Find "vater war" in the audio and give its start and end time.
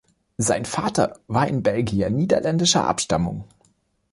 0.65-1.43